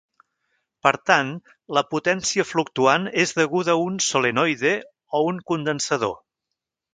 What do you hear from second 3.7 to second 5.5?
a un solenoide o un